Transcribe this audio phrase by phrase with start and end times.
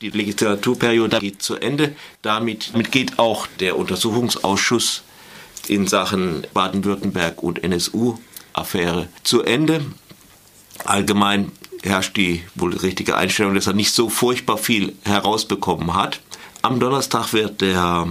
[0.00, 1.96] Die Legislaturperiode geht zu Ende.
[2.22, 5.02] Damit, geht auch der Untersuchungsausschuss
[5.66, 9.84] in Sachen Baden-Württemberg und NSU-Affäre zu Ende.
[10.84, 11.50] Allgemein
[11.82, 16.20] herrscht die wohl richtige Einstellung, dass er nicht so furchtbar viel herausbekommen hat.
[16.62, 18.06] Am Donnerstag wird der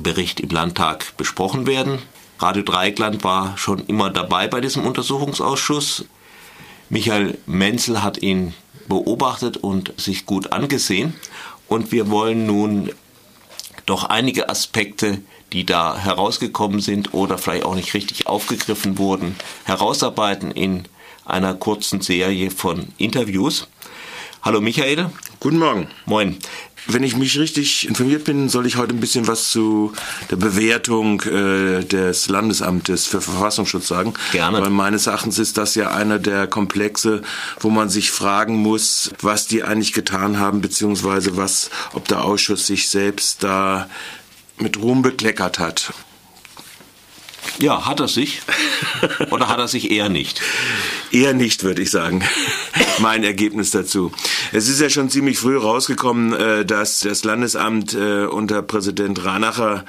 [0.00, 2.00] Bericht im Landtag besprochen werden.
[2.40, 6.04] Radio Dreieckland war schon immer dabei bei diesem Untersuchungsausschuss.
[6.90, 8.54] Michael Menzel hat ihn
[8.88, 11.14] beobachtet und sich gut angesehen.
[11.68, 12.90] Und wir wollen nun
[13.86, 15.20] doch einige Aspekte,
[15.52, 20.84] die da herausgekommen sind oder vielleicht auch nicht richtig aufgegriffen wurden, herausarbeiten in
[21.24, 23.68] einer kurzen Serie von Interviews.
[24.42, 25.10] Hallo Michael.
[25.40, 25.88] Guten Morgen.
[26.06, 26.38] Moin.
[26.86, 29.92] Wenn ich mich richtig informiert bin, soll ich heute ein bisschen was zu
[30.30, 34.12] der Bewertung äh, des Landesamtes für Verfassungsschutz sagen.
[34.32, 34.60] Gerne.
[34.60, 37.22] Weil meines Erachtens ist das ja einer der Komplexe,
[37.58, 42.66] wo man sich fragen muss, was die eigentlich getan haben, beziehungsweise was, ob der Ausschuss
[42.66, 43.88] sich selbst da
[44.58, 45.92] mit Ruhm bekleckert hat.
[47.58, 48.42] Ja, hat er sich?
[49.30, 50.40] Oder hat er sich eher nicht?
[51.14, 52.24] Eher nicht, würde ich sagen.
[52.98, 54.10] mein Ergebnis dazu.
[54.52, 59.84] Es ist ja schon ziemlich früh rausgekommen, äh, dass das Landesamt äh, unter Präsident Ranacher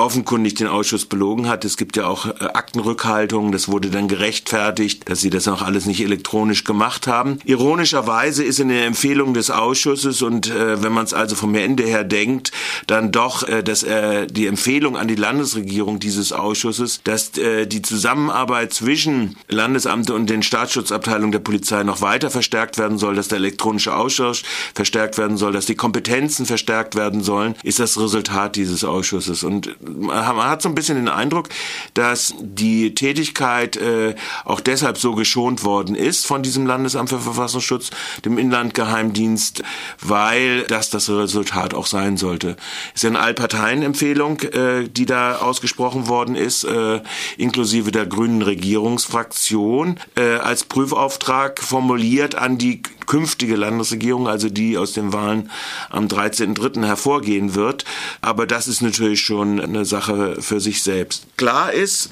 [0.00, 1.64] offenkundig den Ausschuss belogen hat.
[1.64, 5.86] Es gibt ja auch äh, Aktenrückhaltungen, das wurde dann gerechtfertigt, dass sie das auch alles
[5.86, 7.38] nicht elektronisch gemacht haben.
[7.44, 11.84] Ironischerweise ist in der Empfehlung des Ausschusses und äh, wenn man es also vom Ende
[11.84, 12.52] her denkt,
[12.86, 17.82] dann doch, äh, dass äh, die Empfehlung an die Landesregierung dieses Ausschusses, dass äh, die
[17.82, 23.38] Zusammenarbeit zwischen Landesamte und den Staatsschutzabteilungen der Polizei noch weiter verstärkt werden soll, dass der
[23.38, 24.42] elektronische Ausschuss
[24.74, 29.44] verstärkt werden soll, dass die Kompetenzen verstärkt werden sollen, ist das Resultat dieses Ausschusses.
[29.44, 31.48] Und man hat so ein bisschen den Eindruck,
[31.94, 37.90] dass die Tätigkeit äh, auch deshalb so geschont worden ist von diesem Landesamt für Verfassungsschutz,
[38.24, 39.62] dem Inlandgeheimdienst,
[40.00, 42.56] weil das das Resultat auch sein sollte.
[42.94, 47.00] Es ist eine Allparteienempfehlung, äh, die da ausgesprochen worden ist, äh,
[47.36, 49.98] inklusive der grünen Regierungsfraktion,
[50.42, 55.50] als Prüfauftrag formuliert an die künftige Landesregierung, also die aus den Wahlen
[55.90, 56.86] am 13.3.
[56.86, 57.84] hervorgehen wird.
[58.20, 61.26] Aber das ist natürlich schon eine Sache für sich selbst.
[61.36, 62.10] Klar ist,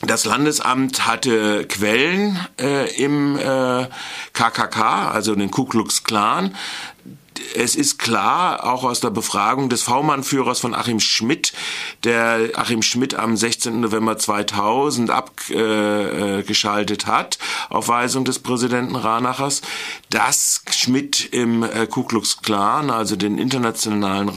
[0.00, 3.86] das Landesamt hatte Quellen äh, im äh,
[4.32, 6.56] KKK, also den Ku Klux Klan,
[7.54, 11.52] es ist klar, auch aus der Befragung des V-Mann-Führers von Achim Schmidt,
[12.04, 13.80] der Achim Schmidt am 16.
[13.80, 19.62] November 2000 abgeschaltet hat, auf Weisung des Präsidenten Ranachers,
[20.10, 24.36] dass Schmidt im äh, Ku Klux Klan, also den internationalen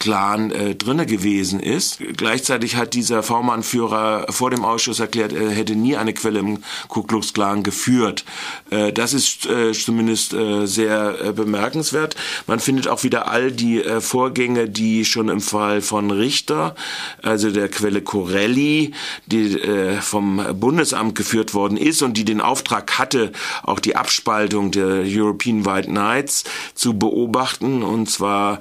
[0.00, 1.98] Clan äh, drinne gewesen ist.
[2.16, 7.02] Gleichzeitig hat dieser V-Mann-Führer vor dem Ausschuss erklärt, er hätte nie eine Quelle im Ku
[7.02, 8.24] Klux Klan geführt.
[8.70, 12.16] Äh, das ist äh, zumindest äh, sehr äh, bemerkenswert.
[12.46, 16.74] Man findet auch wieder all die äh, Vorgänge, die schon im Fall von Richter,
[17.22, 18.92] also der Quelle Corelli,
[19.26, 23.32] die äh, vom Bundesamt geführt worden ist und die den Auftrag hatte,
[23.62, 26.44] auch die Abspaltung der European White Knights
[26.74, 28.60] zu beobachten, und zwar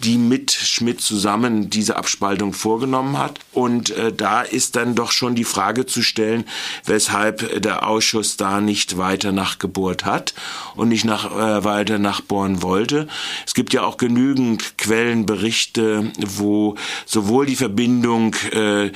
[0.00, 3.40] die mit Schmidt zusammen diese Abspaltung vorgenommen hat.
[3.52, 6.44] Und äh, da ist dann doch schon die Frage zu stellen,
[6.84, 10.34] weshalb der Ausschuss da nicht weiter nachgebohrt hat
[10.74, 13.08] und nicht nach, äh, weiter nachbohren wollte.
[13.46, 16.76] Es gibt ja auch genügend Quellenberichte, wo
[17.06, 18.92] sowohl die Verbindung äh,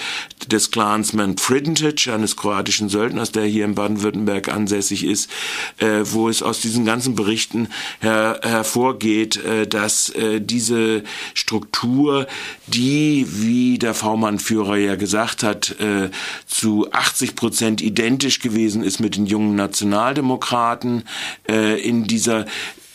[0.47, 5.31] des Clansman Fridentage, eines kroatischen Söldners, der hier in Baden-Württemberg ansässig ist,
[5.79, 7.69] äh, wo es aus diesen ganzen Berichten
[8.01, 10.90] her hervorgeht, äh, dass äh, diese
[11.35, 12.27] Struktur,
[12.67, 16.11] die, wie der V-Mann-Führer ja gesagt hat, äh,
[16.47, 21.05] zu 80 Prozent identisch gewesen ist mit den jungen Nationaldemokraten
[21.49, 22.47] äh, in dieser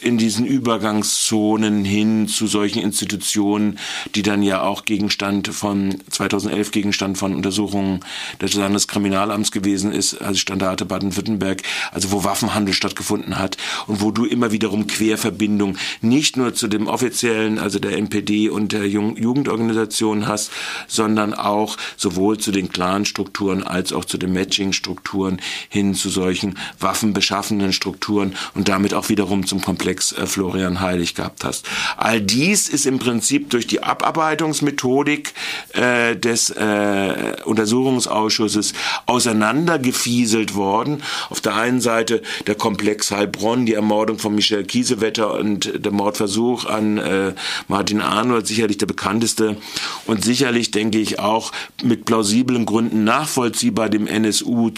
[0.05, 3.79] in diesen Übergangszonen hin zu solchen Institutionen,
[4.13, 8.01] die dann ja auch Gegenstand von 2011 Gegenstand von Untersuchungen
[8.39, 13.57] des Landeskriminalamts gewesen ist, also Standarte Baden-Württemberg, also wo Waffenhandel stattgefunden hat
[13.87, 18.73] und wo du immer wiederum Querverbindung nicht nur zu dem offiziellen, also der NPD und
[18.73, 20.51] der Jugendorganisation hast,
[20.87, 27.73] sondern auch sowohl zu den Clan-Strukturen als auch zu den Matching-Strukturen hin zu solchen waffenbeschaffenden
[27.73, 31.65] Strukturen und damit auch wiederum zum Komplex Komplex äh, Florian Heilig gehabt hast.
[31.97, 35.33] All dies ist im Prinzip durch die Abarbeitungsmethodik
[35.73, 38.73] äh, des äh, Untersuchungsausschusses
[39.05, 41.01] auseinandergefieselt worden.
[41.29, 46.65] Auf der einen Seite der Komplex Heilbronn, die Ermordung von Michel Kiesewetter und der Mordversuch
[46.65, 47.33] an äh,
[47.67, 49.57] Martin Arnold, sicherlich der bekannteste
[50.05, 51.51] und sicherlich, denke ich, auch
[51.83, 54.71] mit plausiblen Gründen nachvollziehbar dem NSU,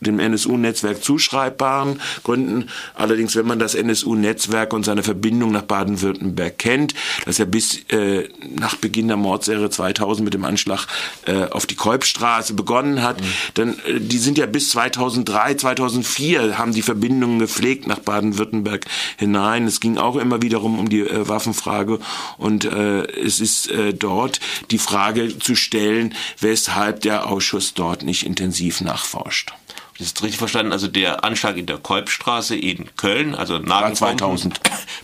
[0.00, 2.68] dem NSU-Netzwerk zuschreibbaren Gründen.
[2.94, 6.94] Allerdings, wenn man das NSU-Netzwerk Netzwerk und seine Verbindung nach Baden-Württemberg kennt,
[7.26, 10.86] dass er bis äh, nach Beginn der Mordserie 2000 mit dem Anschlag
[11.26, 13.20] äh, auf die Kolbstraße begonnen hat.
[13.20, 13.24] Mhm.
[13.54, 18.86] Dann, äh, die sind ja bis 2003, 2004 haben die Verbindungen gepflegt nach Baden-Württemberg
[19.16, 19.66] hinein.
[19.66, 21.98] Es ging auch immer wiederum um die äh, Waffenfrage
[22.38, 24.40] und äh, es ist äh, dort
[24.70, 29.52] die Frage zu stellen, weshalb der Ausschuss dort nicht intensiv nachforscht.
[29.98, 30.72] Das ist richtig verstanden.
[30.72, 34.60] Also der Anschlag in der Kolbstraße in Köln, also nach 2000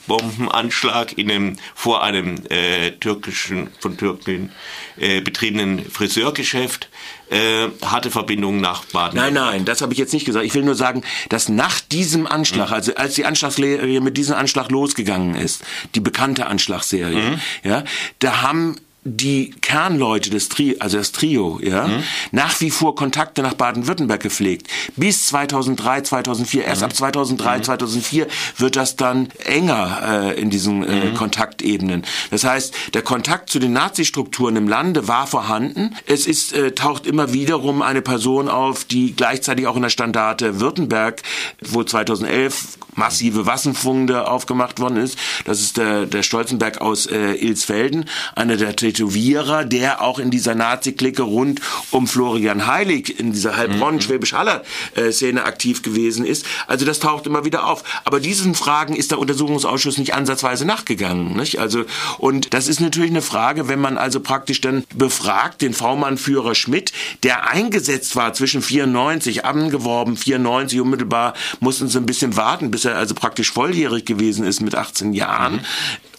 [0.06, 4.50] Bombenanschlag in einem, vor einem äh, türkischen, von Türken
[4.96, 6.88] äh, betriebenen Friseurgeschäft,
[7.30, 9.16] äh, hatte Verbindungen nach Baden.
[9.16, 10.44] Nein, nein, das habe ich jetzt nicht gesagt.
[10.44, 12.74] Ich will nur sagen, dass nach diesem Anschlag, mhm.
[12.74, 15.62] also als die Anschlagsserie mit diesem Anschlag losgegangen ist,
[15.94, 17.40] die bekannte Anschlagsserie, mhm.
[17.62, 17.84] ja,
[18.18, 22.02] da haben die Kernleute des Trio, also das Trio, ja, mhm.
[22.32, 24.68] nach wie vor Kontakte nach Baden-Württemberg gepflegt.
[24.96, 26.64] Bis 2003, 2004.
[26.64, 26.84] Erst mhm.
[26.84, 27.62] ab 2003, mhm.
[27.62, 28.26] 2004
[28.58, 31.14] wird das dann enger äh, in diesen äh, mhm.
[31.14, 32.04] Kontaktebenen.
[32.30, 35.96] Das heißt, der Kontakt zu den Nazi-Strukturen im Lande war vorhanden.
[36.06, 40.60] Es ist, äh, taucht immer wiederum eine Person auf, die gleichzeitig auch in der Standarte
[40.60, 41.22] Württemberg,
[41.62, 45.18] wo 2011 massive Wassenfunde aufgemacht worden ist.
[45.44, 50.54] Das ist der, der Stolzenberg aus äh, Ilsfelden, einer der Tätowierer, der auch in dieser
[50.54, 51.60] Nazi-Clique rund
[51.90, 56.46] um Florian Heilig in dieser Heilbronn-Schwäbisch-Haller-Szene aktiv gewesen ist.
[56.66, 57.82] Also das taucht immer wieder auf.
[58.04, 61.36] Aber diesen Fragen ist der Untersuchungsausschuss nicht ansatzweise nachgegangen.
[61.36, 61.58] Nicht?
[61.58, 61.84] Also,
[62.18, 66.92] und das ist natürlich eine Frage, wenn man also praktisch dann befragt, den V-Mann-Führer Schmidt,
[67.22, 72.96] der eingesetzt war zwischen 94, angeworben, 94 unmittelbar, mussten sie ein bisschen warten, bis er
[72.96, 75.54] also praktisch volljährig gewesen ist mit 18 Jahren.
[75.54, 75.60] Mhm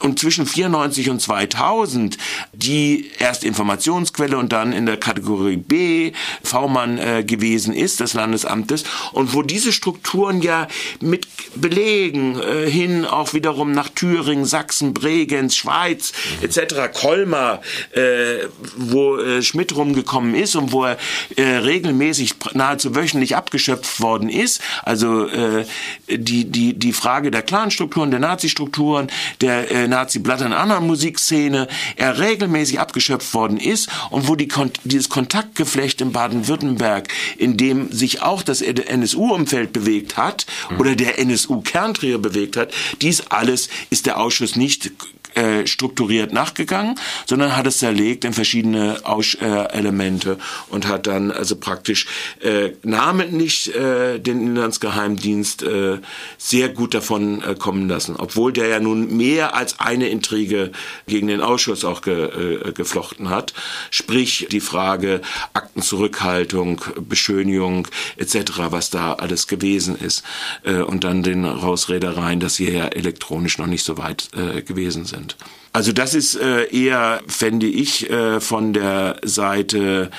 [0.01, 2.17] und zwischen 94 und 2000
[2.53, 6.11] die erst Informationsquelle und dann in der Kategorie B
[6.43, 10.67] V-Mann äh, gewesen ist des Landesamtes und wo diese Strukturen ja
[10.99, 16.45] mit Belegen äh, hin auch wiederum nach Thüringen, Sachsen, Bregenz, Schweiz mhm.
[16.45, 16.91] etc.
[16.93, 17.61] Kolmar,
[17.91, 20.97] äh, wo äh, Schmidt rumgekommen ist und wo er
[21.35, 24.61] äh, regelmäßig nahezu wöchentlich abgeschöpft worden ist.
[24.83, 25.65] Also äh,
[26.09, 29.07] die die die Frage der Clanstrukturen, der Nazi-Strukturen,
[29.41, 34.47] der äh, Nazi-Blatt in einer Musikszene, er regelmäßig abgeschöpft worden ist und wo die,
[34.83, 37.07] dieses Kontaktgeflecht in Baden-Württemberg,
[37.37, 40.79] in dem sich auch das NSU-Umfeld bewegt hat mhm.
[40.79, 44.91] oder der NSU-Kerntrio bewegt hat, dies alles ist der Ausschuss nicht
[45.35, 46.95] äh, strukturiert nachgegangen,
[47.25, 50.37] sondern hat es zerlegt in verschiedene Aus äh, Elemente
[50.69, 52.05] und hat dann also praktisch
[52.41, 55.99] äh, namentlich äh, den Inlandsgeheimdienst äh,
[56.37, 60.71] sehr gut davon äh, kommen lassen, obwohl der ja nun mehr als eine Intrige
[61.07, 63.53] gegen den Ausschuss auch ge, äh, geflochten hat,
[63.89, 65.21] sprich die Frage
[65.53, 67.87] Aktenzurückhaltung, Beschönigung
[68.17, 70.23] etc., was da alles gewesen ist.
[70.63, 75.05] Äh, und dann den Rausredereien, dass sie ja elektronisch noch nicht so weit äh, gewesen
[75.05, 75.37] sind sind.
[75.73, 80.11] Also das ist äh, eher, fände ich, äh, von der Seite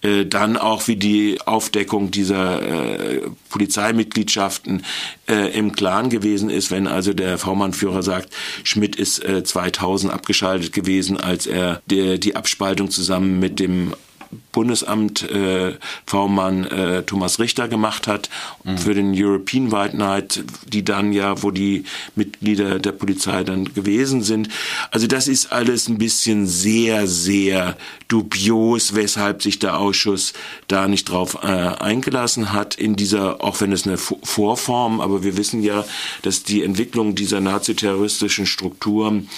[0.00, 3.20] äh, dann auch wie die Aufdeckung dieser äh,
[3.50, 4.84] Polizeimitgliedschaften
[5.28, 10.72] äh, im Clan gewesen ist, wenn also der V-Mann-Führer sagt, Schmidt ist äh, 2000 abgeschaltet
[10.72, 13.94] gewesen, als er der, die Abspaltung zusammen mit dem
[14.52, 15.74] Bundesamt äh,
[16.06, 18.30] V-Mann äh, Thomas Richter gemacht hat
[18.64, 18.78] mhm.
[18.78, 21.84] für den European White Night, die dann ja, wo die
[22.14, 24.48] Mitglieder der Polizei dann gewesen sind.
[24.90, 27.76] Also das ist alles ein bisschen sehr, sehr
[28.08, 30.32] dubios, weshalb sich der Ausschuss
[30.68, 35.36] da nicht drauf äh, eingelassen hat in dieser, auch wenn es eine Vorform, aber wir
[35.36, 35.84] wissen ja,
[36.22, 39.28] dass die Entwicklung dieser naziterroristischen Strukturen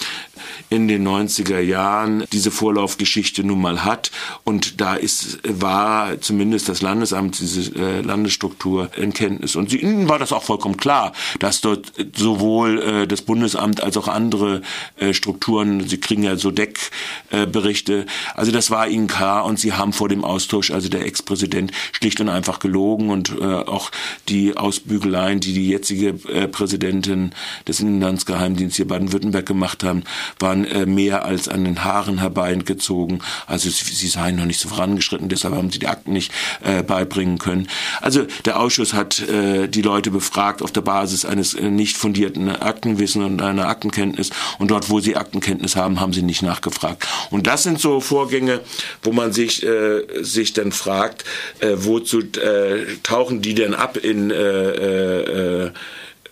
[0.69, 4.11] in den 90er Jahren diese Vorlaufgeschichte nun mal hat
[4.43, 9.55] und da ist, war zumindest das Landesamt, diese äh, Landesstruktur in Kenntnis.
[9.55, 14.07] Und ihnen war das auch vollkommen klar, dass dort sowohl äh, das Bundesamt als auch
[14.07, 14.61] andere
[14.97, 19.93] äh, Strukturen, sie kriegen ja so Deckberichte, also das war ihnen klar und sie haben
[19.93, 23.91] vor dem Austausch, also der Ex-Präsident, schlicht und einfach gelogen und auch
[24.29, 27.31] die Ausbügeleien, die die jetzige Präsidentin
[27.67, 30.03] des Inlandsgeheimdienstes hier Baden-Württemberg gemacht haben,
[30.39, 33.23] waren äh, mehr als an den Haaren herbeigezogen.
[33.45, 36.31] Also sie, sie seien noch nicht so vorangeschritten, deshalb haben sie die Akten nicht
[36.63, 37.67] äh, beibringen können.
[38.01, 42.49] Also der Ausschuss hat äh, die Leute befragt auf der Basis eines äh, nicht fundierten
[42.49, 47.07] Aktenwissen und einer Aktenkenntnis und dort, wo sie Aktenkenntnis haben, haben sie nicht nachgefragt.
[47.31, 48.61] Und das sind so Vorgänge,
[49.03, 51.23] wo man sich, äh, sich dann fragt,
[51.59, 55.71] äh, wozu äh, tauchen die denn ab in äh, äh,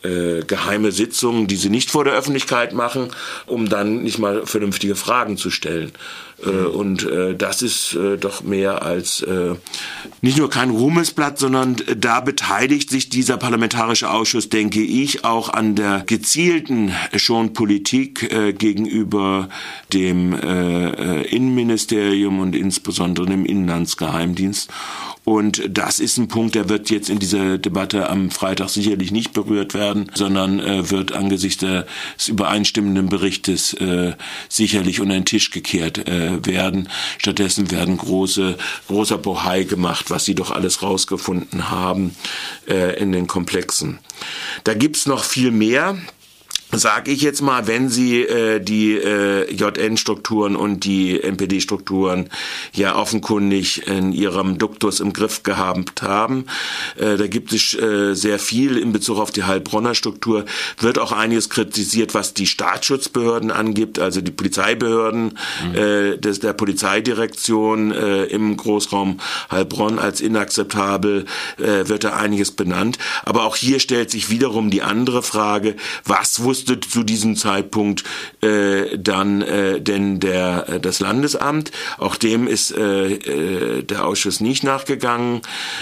[0.06, 3.10] äh, geheime Sitzungen, die sie nicht vor der Öffentlichkeit machen,
[3.46, 5.92] um dann nicht mal vernünftige Fragen zu stellen.
[6.44, 9.24] Äh, und äh, das ist äh, doch mehr als
[10.22, 15.76] nicht nur kein Ruhmesblatt, sondern da beteiligt sich dieser parlamentarische Ausschuss, denke ich, auch an
[15.76, 19.48] der gezielten schon Politik gegenüber
[19.94, 24.72] dem Innenministerium und insbesondere dem Inlandsgeheimdienst.
[25.26, 29.34] Und das ist ein Punkt, der wird jetzt in dieser Debatte am Freitag sicherlich nicht
[29.34, 34.14] berührt werden, sondern äh, wird angesichts des übereinstimmenden Berichtes äh,
[34.50, 36.90] sicherlich unter den Tisch gekehrt äh, werden.
[37.18, 42.16] Stattdessen werden große, großer Bohai gemacht, was sie doch alles rausgefunden haben
[42.68, 44.00] äh, in den Komplexen.
[44.64, 45.98] Da gibt's noch viel mehr
[46.78, 52.30] sage ich jetzt mal, wenn Sie äh, die äh, JN-Strukturen und die NPD-Strukturen
[52.74, 56.46] ja offenkundig in ihrem Duktus im Griff gehabt haben,
[56.98, 60.46] äh, da gibt es äh, sehr viel in Bezug auf die Heilbronner Struktur,
[60.80, 65.76] wird auch einiges kritisiert, was die Staatsschutzbehörden angibt, also die Polizeibehörden mhm.
[65.76, 69.20] äh, des, der Polizeidirektion äh, im Großraum
[69.52, 71.26] Heilbronn als inakzeptabel,
[71.58, 72.98] äh, wird da einiges benannt.
[73.24, 78.04] Aber auch hier stellt sich wiederum die andere Frage, was wusste wusste zu diesem Zeitpunkt
[78.42, 81.72] äh, dann äh, denn der äh, das Landesamt.
[81.98, 85.42] Auch dem ist äh, äh, der Ausschuss nicht nachgegangen.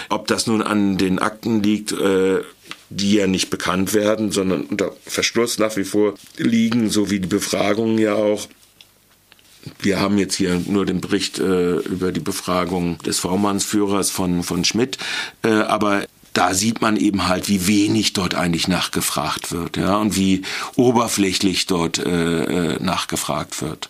[0.10, 2.42] Ob das nun an den Akten liegt, äh,
[2.90, 7.28] die ja nicht bekannt werden, sondern unter Verschluss nach wie vor liegen, so wie die
[7.28, 8.48] Befragungen ja auch.
[9.82, 14.66] Wir haben jetzt hier nur den Bericht äh, über die Befragung des V-Mannsführers von, von
[14.66, 14.98] Schmidt,
[15.42, 20.16] äh, aber da sieht man eben halt, wie wenig dort eigentlich nachgefragt wird, ja, und
[20.16, 20.42] wie
[20.76, 23.90] oberflächlich dort äh, äh, nachgefragt wird.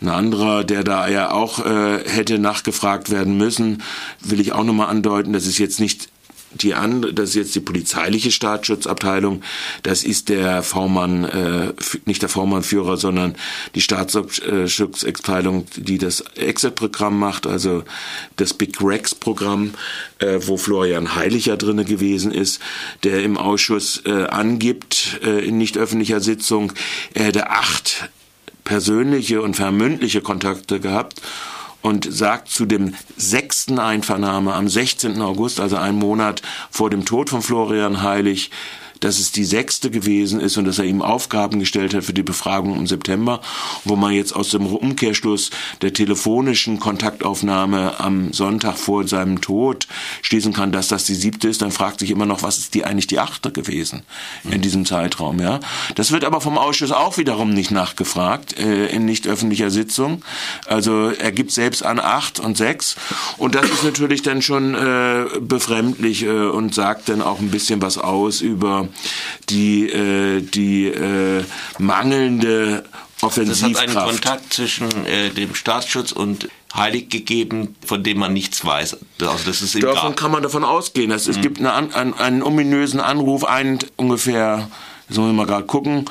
[0.00, 3.82] Ein anderer, der da ja auch äh, hätte nachgefragt werden müssen,
[4.20, 6.08] will ich auch nochmal andeuten, das ist jetzt nicht
[6.52, 9.42] die andere, das ist jetzt die polizeiliche Staatsschutzabteilung,
[9.82, 11.72] das ist der V-Mann, äh,
[12.06, 13.36] nicht der V-Mann-Führer, sondern
[13.74, 17.84] die Staatsschutzabteilung, die das Exit-Programm macht, also
[18.36, 19.74] das Big Rex-Programm,
[20.18, 22.60] äh, wo Florian Heiliger drinne gewesen ist,
[23.04, 26.72] der im Ausschuss äh, angibt, äh, in nicht öffentlicher Sitzung,
[27.14, 28.08] er hätte acht
[28.64, 31.22] persönliche und vermündliche Kontakte gehabt
[31.82, 35.20] und sagt zu dem sechsten Einvernahme am 16.
[35.22, 38.50] August, also einen Monat vor dem Tod von Florian Heilig,
[39.00, 42.22] dass es die sechste gewesen ist und dass er ihm Aufgaben gestellt hat für die
[42.22, 43.40] Befragung im September,
[43.84, 45.50] wo man jetzt aus dem Umkehrschluss
[45.82, 49.86] der telefonischen Kontaktaufnahme am Sonntag vor seinem Tod
[50.22, 52.84] schließen kann, dass das die siebte ist, dann fragt sich immer noch, was ist die
[52.84, 54.02] eigentlich die achte gewesen
[54.50, 55.60] in diesem Zeitraum, ja.
[55.94, 60.22] Das wird aber vom Ausschuss auch wiederum nicht nachgefragt, äh, in nicht öffentlicher Sitzung.
[60.66, 62.96] Also er gibt selbst an acht und sechs
[63.36, 67.82] und das ist natürlich dann schon äh, befremdlich äh, und sagt dann auch ein bisschen
[67.82, 68.87] was aus über
[69.48, 71.44] die, äh, die äh,
[71.78, 72.84] mangelnde
[73.22, 73.74] Offensivkraft.
[73.74, 78.62] Das hat einen Kontakt zwischen äh, dem Staatsschutz und Heilig gegeben, von dem man nichts
[78.62, 78.98] weiß.
[79.22, 81.08] Also das ist davon kann man davon ausgehen.
[81.08, 81.32] Dass, mhm.
[81.32, 84.68] Es gibt eine, einen, einen ominösen Anruf, einen ungefähr,
[85.08, 86.04] jetzt muss ich mal gerade gucken,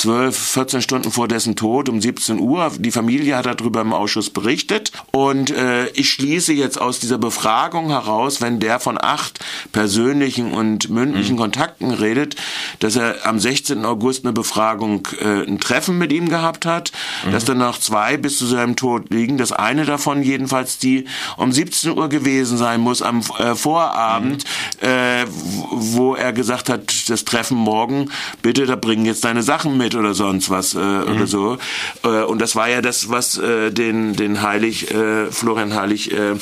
[0.00, 2.72] 12, 14 Stunden vor dessen Tod um 17 Uhr.
[2.78, 4.92] Die Familie hat darüber im Ausschuss berichtet.
[5.10, 9.40] Und äh, ich schließe jetzt aus dieser Befragung heraus, wenn der von acht
[9.72, 11.40] persönlichen und mündlichen mhm.
[11.40, 12.36] Kontakten redet,
[12.78, 13.84] dass er am 16.
[13.84, 16.92] August eine Befragung, äh, ein Treffen mit ihm gehabt hat,
[17.26, 17.32] mhm.
[17.32, 19.36] dass danach zwei bis zu seinem Tod liegen.
[19.36, 21.04] Das eine davon jedenfalls die
[21.36, 24.44] um 17 Uhr gewesen sein muss am äh, Vorabend,
[24.80, 24.88] mhm.
[24.88, 28.10] äh, wo er gesagt hat, das Treffen morgen,
[28.42, 31.02] bitte, da bringen jetzt deine Sachen mit oder sonst was äh, mhm.
[31.02, 31.58] oder so.
[32.04, 36.34] Äh, und das war ja das, was äh, den, den Heilig, äh, Florian Heilig äh,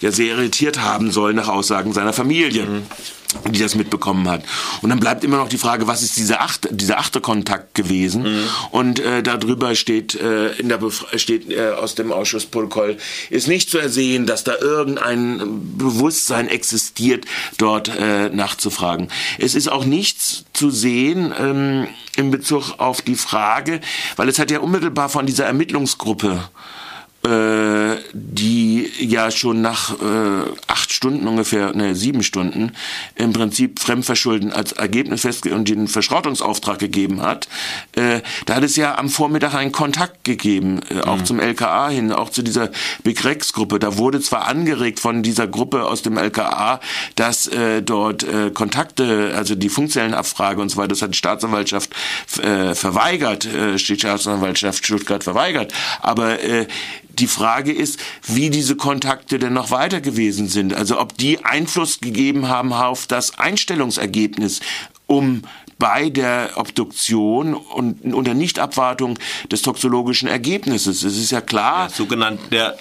[0.00, 2.66] ja sehr irritiert haben soll nach Aussagen seiner Familie.
[2.66, 2.82] Mhm
[3.50, 4.42] die das mitbekommen hat.
[4.82, 8.22] Und dann bleibt immer noch die Frage, was ist dieser achte, dieser achte Kontakt gewesen?
[8.22, 8.48] Mhm.
[8.70, 12.96] Und äh, darüber steht äh, in der Bef steht äh, aus dem Ausschussprotokoll
[13.30, 17.24] ist nicht zu ersehen, dass da irgendein Bewusstsein existiert,
[17.58, 19.08] dort äh, nachzufragen.
[19.38, 21.86] Es ist auch nichts zu sehen ähm,
[22.16, 23.80] in Bezug auf die Frage,
[24.16, 26.48] weil es hat ja unmittelbar von dieser Ermittlungsgruppe
[27.24, 32.72] äh, die ja schon nach äh, acht Stunden ungefähr, ne, sieben Stunden,
[33.16, 37.48] im Prinzip Fremdverschulden als Ergebnis festgelegt und den Verschrottungsauftrag gegeben hat,
[37.96, 41.24] äh, da hat es ja am Vormittag einen Kontakt gegeben, äh, auch mhm.
[41.24, 42.70] zum LKA hin, auch zu dieser
[43.02, 43.80] Big Rex-Gruppe.
[43.80, 46.80] Da wurde zwar angeregt von dieser Gruppe aus dem LKA,
[47.16, 51.90] dass äh, dort äh, Kontakte, also die Funkzellenabfrage und so weiter, das hat die Staatsanwaltschaft
[52.40, 55.72] äh, verweigert, äh, die Staatsanwaltschaft Stuttgart verweigert.
[56.00, 56.66] Aber äh,
[57.18, 60.74] die Frage ist, wie diese Kontakte denn noch weiter gewesen sind.
[60.74, 64.60] Also ob die Einfluss gegeben haben auf das Einstellungsergebnis
[65.06, 65.42] um
[65.78, 69.18] bei der Obduktion und unter Nichtabwartung
[69.50, 71.02] des toxologischen Ergebnisses.
[71.02, 71.88] Es ist ja klar.
[71.88, 72.78] Der sogenannte der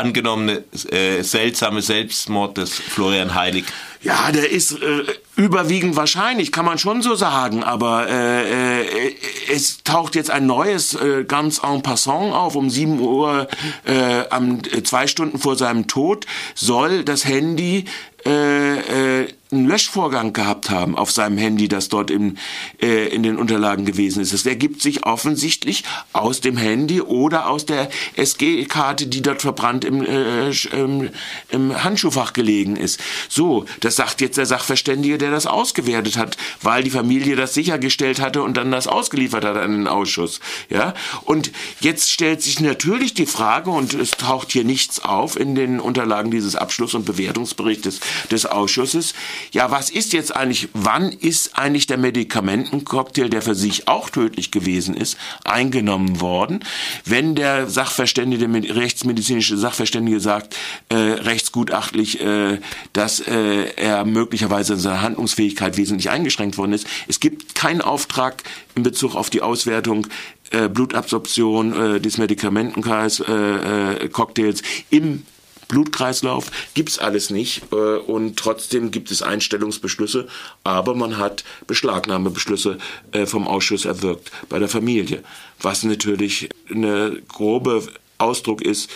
[0.00, 3.66] angenommene äh, seltsame Selbstmord des Florian Heilig.
[4.02, 5.02] Ja, der ist äh,
[5.36, 9.14] überwiegend wahrscheinlich, kann man schon so sagen, aber äh, äh,
[9.52, 12.56] es taucht jetzt ein neues äh, ganz en passant auf.
[12.56, 13.46] Um 7 Uhr,
[13.84, 17.84] äh, am, äh, zwei Stunden vor seinem Tod, soll das Handy
[18.24, 22.36] äh, äh, einen Löschvorgang gehabt haben auf seinem Handy, das dort im,
[22.80, 24.32] äh, in den Unterlagen gewesen ist.
[24.32, 30.02] Es ergibt sich offensichtlich aus dem Handy oder aus der SG-Karte, die dort verbrannt im,
[30.02, 31.10] äh, im,
[31.50, 33.00] im Handschuhfach gelegen ist.
[33.28, 38.20] So, das sagt jetzt der Sachverständige, der das ausgewertet hat, weil die Familie das sichergestellt
[38.20, 40.40] hatte und dann das ausgeliefert hat an den Ausschuss.
[40.68, 45.54] Ja, und jetzt stellt sich natürlich die Frage, und es taucht hier nichts auf in
[45.54, 49.14] den Unterlagen dieses Abschluss- und Bewertungsberichtes des Ausschusses,
[49.52, 54.50] ja, was ist jetzt eigentlich, wann ist eigentlich der Medikamentencocktail, der für sich auch tödlich
[54.50, 56.64] gewesen ist, eingenommen worden?
[57.04, 60.56] Wenn der Sachverständige, der rechtsmedizinische Sachverständige sagt,
[60.88, 62.58] äh, rechtsgutachtlich, äh,
[62.92, 66.86] dass äh, er möglicherweise in seiner Handlungsfähigkeit wesentlich eingeschränkt worden ist.
[67.08, 68.42] Es gibt keinen Auftrag
[68.74, 70.06] in Bezug auf die Auswertung
[70.50, 75.22] äh, Blutabsorption äh, des Medikamentencocktails äh, im
[75.70, 80.28] Blutkreislauf gibt's alles nicht äh, und trotzdem gibt es Einstellungsbeschlüsse,
[80.64, 82.76] aber man hat Beschlagnahmebeschlüsse
[83.12, 85.22] äh, vom Ausschuss erwirkt bei der Familie,
[85.62, 87.86] was natürlich eine grobe
[88.18, 88.90] Ausdruck ist,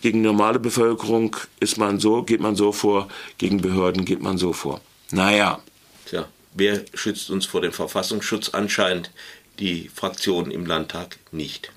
[0.00, 3.08] gegen normale Bevölkerung ist man so, geht man so vor,
[3.38, 4.80] gegen Behörden geht man so vor.
[5.12, 5.60] Naja.
[6.06, 8.48] Tja, wer schützt uns vor dem Verfassungsschutz?
[8.48, 9.12] Anscheinend
[9.60, 11.70] die Fraktionen im Landtag nicht.